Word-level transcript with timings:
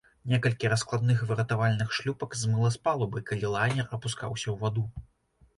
Некалькі 0.31 0.69
раскладных 0.73 1.19
выратавальных 1.31 1.93
шлюпак 1.97 2.31
змыла 2.41 2.71
з 2.77 2.81
палубы, 2.87 3.23
калі 3.31 3.53
лайнер 3.55 3.85
апускаўся 3.99 4.45
ў 4.55 4.57
ваду. 4.65 4.83